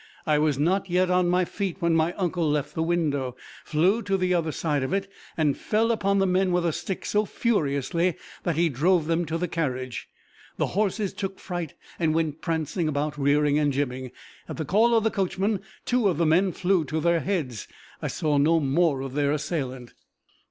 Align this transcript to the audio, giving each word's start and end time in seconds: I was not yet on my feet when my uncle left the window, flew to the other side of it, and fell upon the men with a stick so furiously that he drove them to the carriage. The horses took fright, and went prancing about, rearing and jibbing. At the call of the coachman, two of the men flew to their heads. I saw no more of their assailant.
I 0.25 0.39
was 0.39 0.57
not 0.57 0.89
yet 0.89 1.11
on 1.11 1.29
my 1.29 1.45
feet 1.45 1.77
when 1.79 1.93
my 1.93 2.13
uncle 2.13 2.49
left 2.49 2.73
the 2.73 2.81
window, 2.81 3.35
flew 3.63 4.01
to 4.01 4.17
the 4.17 4.33
other 4.33 4.51
side 4.51 4.81
of 4.81 4.93
it, 4.93 5.07
and 5.37 5.55
fell 5.55 5.91
upon 5.91 6.17
the 6.17 6.25
men 6.25 6.51
with 6.51 6.65
a 6.65 6.73
stick 6.73 7.05
so 7.05 7.23
furiously 7.23 8.15
that 8.41 8.55
he 8.55 8.67
drove 8.67 9.05
them 9.05 9.25
to 9.25 9.37
the 9.37 9.47
carriage. 9.47 10.09
The 10.57 10.65
horses 10.73 11.13
took 11.13 11.37
fright, 11.37 11.75
and 11.99 12.15
went 12.15 12.41
prancing 12.41 12.87
about, 12.87 13.15
rearing 13.15 13.59
and 13.59 13.71
jibbing. 13.71 14.09
At 14.49 14.57
the 14.57 14.65
call 14.65 14.95
of 14.95 15.03
the 15.03 15.11
coachman, 15.11 15.59
two 15.85 16.07
of 16.09 16.17
the 16.17 16.25
men 16.25 16.51
flew 16.51 16.83
to 16.85 16.99
their 16.99 17.19
heads. 17.19 17.67
I 18.01 18.07
saw 18.07 18.39
no 18.39 18.59
more 18.59 19.01
of 19.01 19.13
their 19.13 19.31
assailant. 19.31 19.93